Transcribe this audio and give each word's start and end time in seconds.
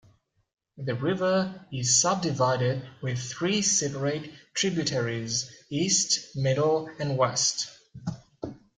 The 0.79 0.95
river 0.95 1.63
is 1.71 2.01
subdivided 2.01 2.89
with 3.03 3.19
three 3.19 3.61
separate 3.61 4.31
tributaries: 4.55 5.51
East, 5.69 6.35
Middle, 6.35 6.89
and 6.97 7.19
West. 7.19 7.69